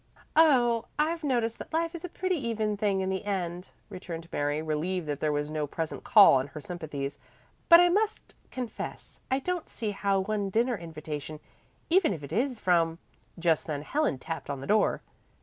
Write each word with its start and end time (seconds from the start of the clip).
"Oh, 0.35 0.85
I've 0.97 1.23
noticed 1.23 1.59
that 1.59 1.71
life 1.71 1.93
is 1.93 2.03
a 2.03 2.09
pretty 2.09 2.37
even 2.47 2.75
thing 2.75 3.01
in 3.01 3.11
the 3.11 3.23
end," 3.23 3.67
returned 3.87 4.27
Mary, 4.31 4.59
relieved 4.59 5.05
that 5.07 5.19
there 5.19 5.31
was 5.31 5.51
no 5.51 5.67
present 5.67 6.03
call 6.03 6.33
on 6.33 6.47
her 6.47 6.59
sympathies, 6.59 7.19
"but 7.69 7.79
I 7.79 7.87
must 7.87 8.33
confess 8.49 9.21
I 9.29 9.37
don't 9.37 9.69
see 9.69 9.91
how 9.91 10.19
one 10.21 10.49
dinner 10.49 10.75
invitation, 10.75 11.39
even 11.91 12.13
if 12.13 12.23
it 12.23 12.33
is 12.33 12.57
from" 12.57 12.97
Just 13.37 13.67
then 13.67 13.83
Helen 13.83 14.17
tapped 14.17 14.49
on 14.49 14.59
the 14.59 14.65
door. 14.65 15.03